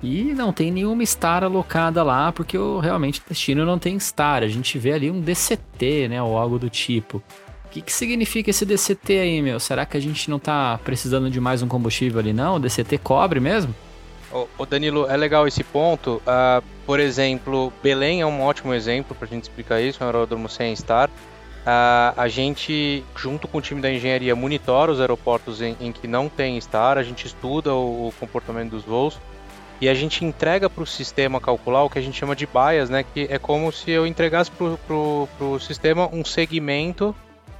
e 0.02 0.34
não 0.34 0.52
tem 0.52 0.72
nenhuma 0.72 1.04
star 1.04 1.44
alocada 1.44 2.02
lá, 2.02 2.32
porque 2.32 2.58
o, 2.58 2.80
realmente 2.80 3.20
o 3.20 3.28
destino 3.28 3.64
não 3.64 3.78
tem 3.78 3.98
star. 3.98 4.42
A 4.42 4.48
gente 4.48 4.76
vê 4.76 4.92
ali 4.92 5.10
um 5.10 5.20
DCT, 5.20 6.08
né, 6.08 6.22
ou 6.22 6.36
algo 6.36 6.58
do 6.58 6.68
tipo. 6.68 7.22
O 7.68 7.70
que, 7.70 7.82
que 7.82 7.92
significa 7.92 8.48
esse 8.48 8.64
DCT 8.64 9.18
aí, 9.18 9.42
meu? 9.42 9.60
Será 9.60 9.84
que 9.84 9.94
a 9.94 10.00
gente 10.00 10.30
não 10.30 10.38
tá 10.38 10.80
precisando 10.82 11.30
de 11.30 11.38
mais 11.38 11.60
um 11.60 11.68
combustível 11.68 12.18
ali, 12.18 12.32
não? 12.32 12.56
O 12.56 12.58
DCT 12.58 12.96
cobre 12.96 13.40
mesmo? 13.40 13.74
Ô, 14.32 14.64
Danilo, 14.64 15.06
é 15.06 15.14
legal 15.18 15.46
esse 15.46 15.62
ponto. 15.62 16.22
Uh, 16.26 16.64
por 16.86 16.98
exemplo, 16.98 17.70
Belém 17.82 18.22
é 18.22 18.26
um 18.26 18.40
ótimo 18.40 18.72
exemplo 18.72 19.14
para 19.14 19.26
a 19.26 19.28
gente 19.28 19.42
explicar 19.42 19.82
isso, 19.82 20.02
um 20.02 20.06
aeródromo 20.06 20.48
sem 20.48 20.72
estar. 20.72 21.10
Uh, 21.10 22.16
a 22.16 22.26
gente, 22.26 23.04
junto 23.14 23.46
com 23.46 23.58
o 23.58 23.60
time 23.60 23.82
da 23.82 23.92
engenharia, 23.92 24.34
monitora 24.34 24.90
os 24.90 24.98
aeroportos 24.98 25.60
em, 25.60 25.76
em 25.78 25.92
que 25.92 26.08
não 26.08 26.26
tem 26.26 26.56
estar, 26.56 26.96
a 26.96 27.02
gente 27.02 27.26
estuda 27.26 27.74
o, 27.74 28.08
o, 28.08 28.12
comportamento 28.18 28.70
dos 28.70 28.84
voos 28.84 29.20
e 29.78 29.90
a 29.90 29.94
gente 29.94 30.24
entrega 30.24 30.70
para 30.70 30.82
o 30.82 30.86
sistema 30.86 31.38
calcular 31.38 31.84
o 31.84 31.90
que 31.90 31.98
a 31.98 32.02
gente 32.02 32.18
chama 32.18 32.34
de 32.34 32.46
bias, 32.46 32.88
né? 32.88 33.04
Que 33.04 33.26
é 33.30 33.38
como 33.38 33.70
se 33.70 33.90
eu 33.90 34.06
entregasse 34.06 34.50
para 34.50 34.94
o 34.94 35.58
sistema 35.60 36.08
um 36.10 36.24
segmento 36.24 37.14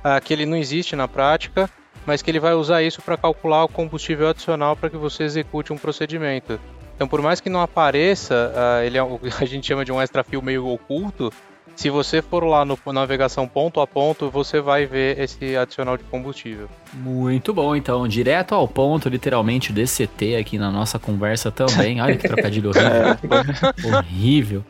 uh, 0.04 0.20
que 0.22 0.32
ele 0.32 0.46
não 0.46 0.56
existe 0.56 0.94
na 0.96 1.06
prática 1.06 1.70
mas 2.08 2.22
que 2.22 2.30
ele 2.30 2.40
vai 2.40 2.54
usar 2.54 2.82
isso 2.82 3.02
para 3.02 3.18
calcular 3.18 3.64
o 3.64 3.68
combustível 3.68 4.28
adicional 4.28 4.74
para 4.74 4.88
que 4.88 4.96
você 4.96 5.24
execute 5.24 5.74
um 5.74 5.76
procedimento. 5.76 6.58
Então, 6.96 7.06
por 7.06 7.20
mais 7.20 7.38
que 7.38 7.50
não 7.50 7.60
apareça, 7.60 8.50
uh, 8.50 8.82
ele 8.82 8.96
é, 8.96 9.02
a 9.38 9.44
gente 9.44 9.66
chama 9.66 9.84
de 9.84 9.92
um 9.92 10.00
extra 10.00 10.24
fio 10.24 10.40
meio 10.40 10.66
oculto. 10.66 11.30
Se 11.76 11.90
você 11.90 12.22
for 12.22 12.42
lá 12.44 12.64
no 12.64 12.76
navegação 12.86 13.46
ponto 13.46 13.78
a 13.78 13.86
ponto, 13.86 14.30
você 14.30 14.58
vai 14.58 14.86
ver 14.86 15.20
esse 15.20 15.54
adicional 15.54 15.98
de 15.98 16.02
combustível. 16.04 16.66
Muito 16.94 17.52
bom, 17.52 17.76
então, 17.76 18.08
direto 18.08 18.52
ao 18.54 18.66
ponto, 18.66 19.08
literalmente, 19.10 19.70
DCT 19.70 20.34
aqui 20.36 20.58
na 20.58 20.72
nossa 20.72 20.98
conversa 20.98 21.52
também. 21.52 22.00
Olha 22.00 22.16
que 22.16 22.26
trocadilho 22.26 22.70
horrível. 22.74 23.94
horrível. 23.94 24.64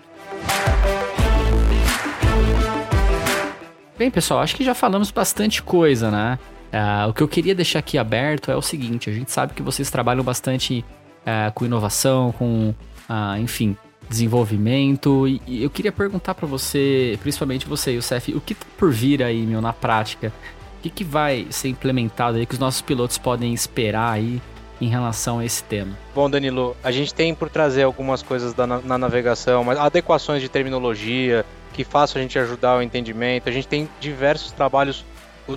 Bem, 3.99 4.13
pessoal, 4.13 4.39
acho 4.39 4.55
que 4.55 4.63
já 4.63 4.75
falamos 4.75 5.11
bastante 5.11 5.61
coisa, 5.61 6.09
né? 6.09 6.39
Uh, 6.73 7.09
o 7.09 7.13
que 7.13 7.21
eu 7.21 7.27
queria 7.27 7.53
deixar 7.53 7.81
aqui 7.81 7.99
aberto 7.99 8.49
é 8.49 8.55
o 8.55 8.63
seguinte: 8.63 9.11
a 9.11 9.13
gente 9.13 9.33
sabe 9.33 9.55
que 9.55 9.63
vocês 9.63 9.91
trabalham 9.91 10.23
bastante 10.23 10.85
uh, 11.23 11.53
com 11.53 11.65
inovação, 11.65 12.31
com, 12.31 12.73
uh, 13.11 13.37
enfim, 13.41 13.77
desenvolvimento. 14.09 15.27
E, 15.27 15.43
e 15.49 15.65
eu 15.65 15.69
queria 15.69 15.91
perguntar 15.91 16.37
para 16.37 16.47
você, 16.47 17.19
principalmente 17.23 17.67
você, 17.67 17.91
Youssef, 17.91 18.33
o 18.35 18.41
que 18.41 18.55
tá 18.55 18.65
por 18.77 18.93
vir 18.93 19.21
aí, 19.21 19.45
meu, 19.45 19.61
na 19.61 19.73
prática? 19.73 20.33
O 20.79 20.83
que, 20.83 20.91
que 20.91 21.03
vai 21.03 21.49
ser 21.51 21.67
implementado 21.67 22.39
aí 22.39 22.47
que 22.47 22.55
os 22.55 22.61
nossos 22.61 22.81
pilotos 22.81 23.19
podem 23.19 23.53
esperar 23.53 24.13
aí 24.13 24.41
em 24.81 24.89
relação 24.89 25.41
a 25.41 25.45
esse 25.45 25.65
tema? 25.65 25.99
Bom, 26.15 26.31
Danilo, 26.31 26.77
a 26.85 26.93
gente 26.93 27.13
tem 27.13 27.35
por 27.35 27.51
trazer 27.51 27.83
algumas 27.83 28.23
coisas 28.23 28.55
da, 28.55 28.65
na, 28.65 28.81
na 28.81 28.97
navegação, 28.97 29.65
mas 29.65 29.77
adequações 29.77 30.41
de 30.41 30.49
terminologia 30.49 31.45
que 31.69 31.85
façam 31.85 32.21
a 32.21 32.23
gente 32.23 32.39
ajudar 32.39 32.79
o 32.79 32.83
entendimento. 32.83 33.49
A 33.49 33.53
gente 33.53 33.69
tem 33.69 33.89
diversos 34.01 34.53
trabalhos 34.53 35.05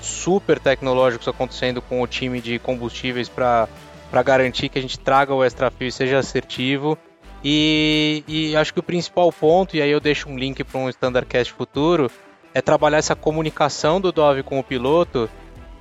super 0.02 0.60
tecnológicos 0.60 1.28
acontecendo 1.28 1.82
com 1.82 2.02
o 2.02 2.08
time 2.08 2.40
de 2.40 2.60
combustíveis 2.60 3.28
para 3.28 3.68
garantir 4.24 4.70
que 4.70 4.80
a 4.80 4.82
gente 4.82 5.00
traga 5.00 5.34
o 5.34 5.44
extra 5.44 5.70
fio 5.70 5.88
e 5.88 5.92
seja 5.92 6.20
assertivo. 6.20 6.98
E, 7.44 8.24
e, 8.28 8.56
acho 8.56 8.72
que 8.72 8.80
o 8.80 8.84
principal 8.84 9.32
ponto, 9.32 9.76
e 9.76 9.82
aí 9.82 9.90
eu 9.90 10.00
deixo 10.00 10.30
um 10.30 10.38
link 10.38 10.64
para 10.64 10.80
um 10.80 10.88
Standardcast 10.90 11.52
futuro, 11.54 12.10
é 12.54 12.62
trabalhar 12.62 13.00
essa 13.00 13.16
comunicação 13.16 14.00
do 14.00 14.12
Dove 14.12 14.44
com 14.44 14.60
o 14.60 14.64
piloto 14.64 15.30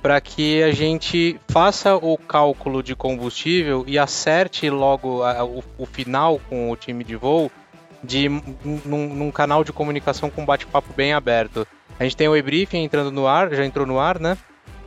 para 0.01 0.19
que 0.19 0.63
a 0.63 0.71
gente 0.71 1.39
faça 1.47 1.95
o 1.95 2.17
cálculo 2.17 2.81
de 2.81 2.95
combustível 2.95 3.83
e 3.87 3.99
acerte 3.99 4.67
logo 4.69 5.21
a, 5.21 5.43
o, 5.43 5.63
o, 5.77 5.85
final 5.85 6.41
com 6.49 6.71
o 6.71 6.75
time 6.75 7.03
de 7.03 7.15
voo 7.15 7.51
de 8.03 8.29
num, 8.29 9.15
num 9.15 9.31
canal 9.31 9.63
de 9.63 9.71
comunicação 9.71 10.29
com 10.29 10.45
bate-papo 10.45 10.93
bem 10.95 11.13
aberto. 11.13 11.67
A 11.99 12.03
gente 12.03 12.17
tem 12.17 12.27
o 12.27 12.35
e-briefing 12.35 12.83
entrando 12.83 13.11
no 13.11 13.27
ar, 13.27 13.53
já 13.53 13.65
entrou 13.65 13.85
no 13.85 13.99
ar, 13.99 14.19
né? 14.19 14.37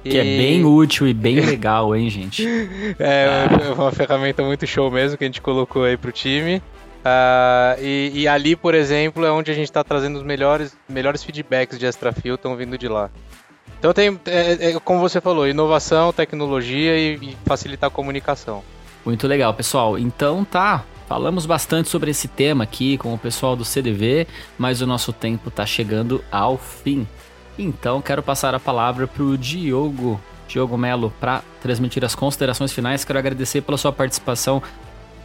E... 0.04 0.10
Que 0.10 0.18
é 0.18 0.22
bem 0.22 0.64
útil 0.64 1.06
e 1.06 1.14
bem 1.14 1.40
legal, 1.40 1.94
hein, 1.94 2.10
gente? 2.10 2.46
é, 2.98 3.46
ah. 3.48 3.74
uma 3.74 3.92
ferramenta 3.92 4.42
muito 4.42 4.66
show 4.66 4.90
mesmo 4.90 5.16
que 5.16 5.24
a 5.24 5.26
gente 5.26 5.40
colocou 5.40 5.84
aí 5.84 5.96
pro 5.96 6.12
time. 6.12 6.56
Uh, 7.04 7.76
e, 7.82 8.12
e, 8.14 8.28
ali, 8.28 8.56
por 8.56 8.74
exemplo, 8.74 9.26
é 9.26 9.30
onde 9.30 9.50
a 9.50 9.54
gente 9.54 9.66
está 9.66 9.84
trazendo 9.84 10.16
os 10.16 10.22
melhores, 10.22 10.74
melhores 10.88 11.22
feedbacks 11.22 11.78
de 11.78 11.84
extra 11.84 12.12
fio 12.12 12.34
estão 12.34 12.56
vindo 12.56 12.78
de 12.78 12.88
lá. 12.88 13.10
Então 13.78 13.92
tem, 13.92 14.18
é, 14.24 14.70
é, 14.70 14.80
como 14.80 15.00
você 15.00 15.20
falou, 15.20 15.46
inovação, 15.46 16.14
tecnologia 16.14 16.96
e, 16.96 17.16
e 17.16 17.36
facilitar 17.44 17.88
a 17.88 17.90
comunicação. 17.90 18.64
Muito 19.04 19.26
legal, 19.26 19.52
pessoal. 19.52 19.98
Então 19.98 20.42
tá, 20.44 20.82
Falamos 21.06 21.44
bastante 21.44 21.88
sobre 21.88 22.10
esse 22.10 22.28
tema 22.28 22.64
aqui 22.64 22.96
com 22.96 23.12
o 23.12 23.18
pessoal 23.18 23.54
do 23.54 23.64
CDV, 23.64 24.26
mas 24.58 24.80
o 24.80 24.86
nosso 24.86 25.12
tempo 25.12 25.48
está 25.48 25.66
chegando 25.66 26.24
ao 26.32 26.56
fim. 26.56 27.06
Então 27.58 28.00
quero 28.00 28.22
passar 28.22 28.54
a 28.54 28.60
palavra 28.60 29.06
para 29.06 29.22
o 29.22 29.36
Diogo, 29.36 30.20
Diogo 30.48 30.78
Melo, 30.78 31.12
para 31.20 31.42
transmitir 31.62 32.04
as 32.04 32.14
considerações 32.14 32.72
finais. 32.72 33.04
Quero 33.04 33.18
agradecer 33.18 33.60
pela 33.60 33.76
sua 33.76 33.92
participação. 33.92 34.62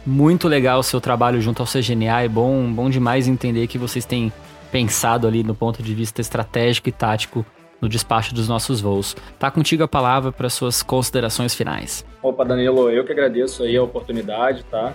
Muito 0.06 0.48
legal 0.48 0.80
o 0.80 0.82
seu 0.82 1.00
trabalho 1.00 1.40
junto 1.40 1.62
ao 1.62 1.66
CGNA. 1.66 2.22
É 2.22 2.28
bom, 2.28 2.70
bom 2.72 2.90
demais 2.90 3.26
entender 3.26 3.66
que 3.66 3.78
vocês 3.78 4.04
têm 4.04 4.32
pensado 4.70 5.26
ali 5.26 5.42
no 5.42 5.54
ponto 5.54 5.82
de 5.82 5.94
vista 5.94 6.20
estratégico 6.20 6.88
e 6.88 6.92
tático 6.92 7.44
no 7.80 7.88
despacho 7.88 8.34
dos 8.34 8.48
nossos 8.48 8.80
voos. 8.80 9.16
Tá 9.38 9.50
contigo 9.50 9.82
a 9.82 9.88
palavra 9.88 10.30
para 10.30 10.50
suas 10.50 10.82
considerações 10.82 11.54
finais. 11.54 12.04
Opa, 12.22 12.44
Danilo, 12.44 12.90
eu 12.90 13.04
que 13.04 13.12
agradeço 13.12 13.62
aí 13.62 13.76
a 13.76 13.82
oportunidade, 13.82 14.62
tá? 14.64 14.92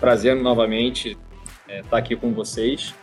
Prazer 0.00 0.36
novamente 0.36 1.16
estar 1.66 1.72
é, 1.72 1.82
tá 1.82 1.96
aqui 1.98 2.14
com 2.16 2.32
vocês. 2.32 2.94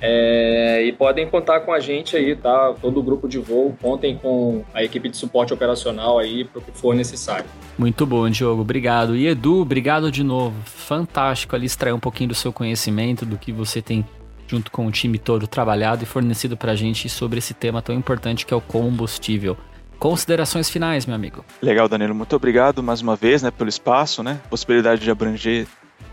É, 0.00 0.84
e 0.84 0.92
podem 0.92 1.28
contar 1.28 1.60
com 1.60 1.72
a 1.72 1.80
gente 1.80 2.16
aí, 2.16 2.36
tá? 2.36 2.72
Todo 2.80 3.00
o 3.00 3.02
grupo 3.02 3.28
de 3.28 3.38
voo, 3.38 3.76
contem 3.82 4.16
com 4.16 4.64
a 4.72 4.84
equipe 4.84 5.08
de 5.08 5.16
suporte 5.16 5.52
operacional 5.52 6.20
aí 6.20 6.44
para 6.44 6.60
o 6.60 6.62
que 6.62 6.70
for 6.70 6.94
necessário. 6.94 7.46
Muito 7.76 8.06
bom, 8.06 8.30
Diogo, 8.30 8.62
obrigado. 8.62 9.16
E 9.16 9.26
Edu, 9.26 9.60
obrigado 9.60 10.10
de 10.12 10.22
novo. 10.22 10.54
Fantástico 10.64 11.56
ali 11.56 11.66
extrair 11.66 11.92
um 11.92 11.98
pouquinho 11.98 12.28
do 12.28 12.34
seu 12.34 12.52
conhecimento, 12.52 13.26
do 13.26 13.36
que 13.36 13.50
você 13.50 13.82
tem 13.82 14.04
junto 14.46 14.70
com 14.70 14.86
o 14.86 14.90
time 14.90 15.18
todo 15.18 15.46
trabalhado 15.46 16.04
e 16.04 16.06
fornecido 16.06 16.56
para 16.56 16.72
a 16.72 16.76
gente 16.76 17.08
sobre 17.08 17.38
esse 17.38 17.52
tema 17.52 17.82
tão 17.82 17.94
importante 17.94 18.46
que 18.46 18.54
é 18.54 18.56
o 18.56 18.60
combustível. 18.60 19.56
Considerações 19.98 20.70
finais, 20.70 21.06
meu 21.06 21.16
amigo. 21.16 21.44
Legal, 21.60 21.88
Danilo. 21.88 22.14
Muito 22.14 22.34
obrigado 22.34 22.82
mais 22.82 23.02
uma 23.02 23.16
vez, 23.16 23.42
né, 23.42 23.50
pelo 23.50 23.68
espaço, 23.68 24.22
né? 24.22 24.40
Possibilidade 24.48 25.02
de 25.02 25.10
abranger 25.10 25.66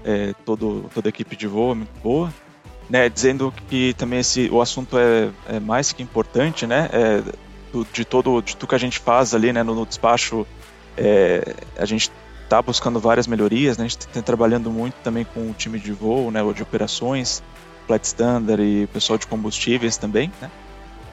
é, 0.06 0.34
todo, 0.46 0.90
toda 0.94 1.08
a 1.08 1.10
equipe 1.10 1.36
de 1.36 1.48
voo 1.48 1.72
é 1.72 1.76
muito 1.76 2.00
boa. 2.02 2.32
Né, 2.88 3.10
dizendo 3.10 3.52
que 3.68 3.96
também 3.96 4.20
esse, 4.20 4.48
o 4.52 4.62
assunto 4.62 4.96
é, 4.96 5.32
é 5.50 5.60
mais 5.60 5.92
que 5.92 6.04
importante, 6.04 6.68
né, 6.68 6.88
é, 6.94 7.24
do, 7.74 7.84
de 7.92 8.06
todo 8.06 8.40
de 8.44 8.56
tudo 8.56 8.70
que 8.70 8.76
a 8.76 8.78
gente 8.78 9.00
faz 9.00 9.34
ali, 9.34 9.52
né, 9.52 9.64
no, 9.64 9.74
no 9.74 9.88
despacho, 9.88 10.46
é, 10.96 11.56
a 11.80 11.86
gente 11.86 12.12
está 12.44 12.62
buscando 12.62 13.00
várias 13.00 13.26
melhorias, 13.26 13.76
né, 13.76 13.86
a 13.86 13.88
gente 13.88 14.02
está 14.02 14.22
trabalhando 14.22 14.70
muito 14.70 14.94
também 15.04 15.26
com 15.26 15.50
o 15.50 15.54
time 15.54 15.80
de 15.80 15.92
voo, 15.92 16.30
né, 16.30 16.44
ou 16.44 16.54
de 16.54 16.62
operações, 16.62 17.42
flight 17.88 18.06
standard 18.06 18.62
e 18.62 18.86
pessoal 18.86 19.18
de 19.18 19.26
combustíveis 19.26 19.98
também, 19.98 20.32
né, 20.40 20.52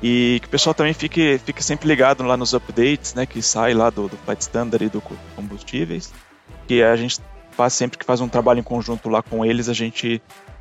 e 0.02 0.40
que 0.42 0.48
o 0.48 0.50
pessoal 0.50 0.74
também 0.74 0.92
fique, 0.92 1.38
fique 1.38 1.64
sempre 1.64 1.88
ligado 1.88 2.22
lá 2.22 2.36
nos 2.36 2.52
updates, 2.52 3.14
né, 3.14 3.24
que 3.24 3.40
sai 3.40 3.72
lá 3.72 3.88
do, 3.88 4.08
do 4.08 4.16
flight 4.18 4.42
standard 4.42 4.84
e 4.84 4.90
do 4.90 5.02
combustíveis, 5.34 6.12
que 6.68 6.82
a 6.82 6.94
gente 6.96 7.18
faz 7.52 7.72
sempre 7.72 7.98
que 7.98 8.04
faz 8.04 8.20
um 8.20 8.28
trabalho 8.28 8.60
em 8.60 8.62
conjunto 8.62 9.08
lá 9.08 9.22
com 9.22 9.44
eles, 9.44 9.68
a 9.68 9.72
gente 9.72 10.20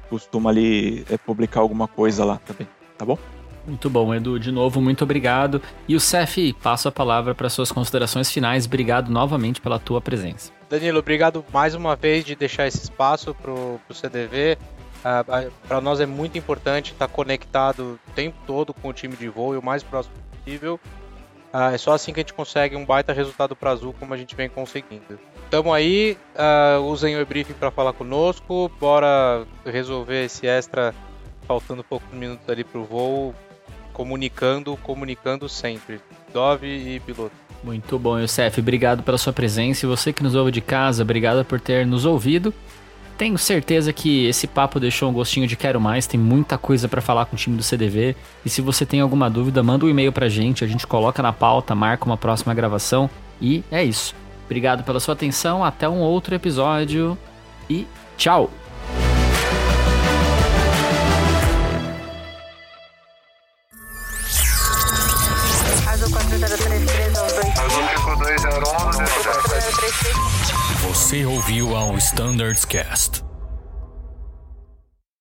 costuma 0.09 0.49
ali 0.49 1.05
é, 1.09 1.17
publicar 1.17 1.61
alguma 1.61 1.87
coisa 1.87 2.23
lá 2.23 2.37
também, 2.45 2.67
tá 2.97 3.05
bom? 3.05 3.17
Muito 3.65 3.89
bom, 3.89 4.13
Edu. 4.13 4.39
De 4.39 4.51
novo, 4.51 4.81
muito 4.81 5.03
obrigado. 5.03 5.61
E 5.87 5.95
o 5.95 5.99
Cef, 5.99 6.53
passo 6.61 6.87
a 6.87 6.91
palavra 6.91 7.35
para 7.35 7.47
suas 7.47 7.71
considerações 7.71 8.31
finais. 8.31 8.65
Obrigado 8.65 9.11
novamente 9.11 9.61
pela 9.61 9.79
tua 9.79 10.01
presença. 10.01 10.51
Danilo, 10.69 10.99
obrigado 10.99 11.45
mais 11.53 11.75
uma 11.75 11.95
vez 11.95 12.25
de 12.25 12.35
deixar 12.35 12.67
esse 12.67 12.83
espaço 12.83 13.35
para 13.35 13.51
o 13.51 13.79
CDV. 13.93 14.57
Uh, 15.01 15.51
para 15.67 15.81
nós 15.81 15.99
é 15.99 16.05
muito 16.05 16.37
importante 16.37 16.91
estar 16.91 17.07
conectado 17.07 17.99
o 18.07 18.11
tempo 18.13 18.37
todo 18.45 18.73
com 18.73 18.89
o 18.89 18.93
time 18.93 19.15
de 19.15 19.27
voo 19.27 19.53
e 19.53 19.57
o 19.57 19.63
mais 19.63 19.83
próximo 19.83 20.15
possível. 20.31 20.79
Ah, 21.53 21.73
é 21.73 21.77
só 21.77 21.93
assim 21.93 22.13
que 22.13 22.19
a 22.19 22.23
gente 22.23 22.33
consegue 22.33 22.75
um 22.75 22.85
baita 22.85 23.11
resultado 23.11 23.55
para 23.55 23.71
Azul, 23.71 23.93
como 23.99 24.13
a 24.13 24.17
gente 24.17 24.35
vem 24.35 24.47
conseguindo. 24.47 25.19
Tamo 25.51 25.73
aí, 25.73 26.17
uh, 26.33 26.81
usem 26.81 27.13
o 27.17 27.19
e-briefing 27.19 27.51
para 27.51 27.69
falar 27.69 27.91
conosco, 27.91 28.71
bora 28.79 29.45
resolver 29.65 30.23
esse 30.23 30.47
extra, 30.47 30.95
faltando 31.45 31.83
poucos 31.83 32.09
minutos 32.17 32.49
ali 32.49 32.63
pro 32.63 32.85
voo, 32.85 33.35
comunicando, 33.91 34.77
comunicando 34.77 35.49
sempre. 35.49 35.99
Dove 36.33 36.67
e 36.67 37.01
piloto. 37.01 37.35
Muito 37.61 37.99
bom, 37.99 38.17
Youssef. 38.17 38.61
Obrigado 38.61 39.03
pela 39.03 39.17
sua 39.17 39.33
presença. 39.33 39.85
E 39.85 39.89
você 39.89 40.13
que 40.13 40.23
nos 40.23 40.35
ouve 40.35 40.53
de 40.53 40.61
casa, 40.61 41.03
obrigado 41.03 41.43
por 41.43 41.59
ter 41.59 41.85
nos 41.85 42.05
ouvido. 42.05 42.53
Tenho 43.17 43.37
certeza 43.37 43.91
que 43.91 44.25
esse 44.27 44.47
papo 44.47 44.79
deixou 44.79 45.09
um 45.09 45.13
gostinho 45.13 45.45
de 45.45 45.57
quero 45.57 45.81
mais. 45.81 46.07
Tem 46.07 46.17
muita 46.17 46.57
coisa 46.57 46.87
para 46.87 47.01
falar 47.01 47.25
com 47.25 47.35
o 47.35 47.37
time 47.37 47.57
do 47.57 47.61
CDV. 47.61 48.15
E 48.45 48.49
se 48.49 48.61
você 48.61 48.85
tem 48.85 49.01
alguma 49.01 49.29
dúvida, 49.29 49.61
manda 49.61 49.85
um 49.85 49.89
e-mail 49.89 50.13
pra 50.13 50.29
gente. 50.29 50.63
A 50.63 50.67
gente 50.67 50.87
coloca 50.87 51.21
na 51.21 51.33
pauta, 51.33 51.75
marca 51.75 52.05
uma 52.05 52.15
próxima 52.15 52.53
gravação. 52.53 53.09
E 53.41 53.65
é 53.69 53.83
isso. 53.83 54.15
Obrigado 54.51 54.83
pela 54.83 54.99
sua 54.99 55.13
atenção. 55.13 55.63
Até 55.63 55.87
um 55.87 55.99
outro 56.01 56.35
episódio. 56.35 57.17
E 57.69 57.87
tchau! 58.17 58.51
Você 70.81 71.25
ouviu 71.25 71.73
ao 71.73 71.97
Standards 71.97 72.65
Cast. 72.65 73.30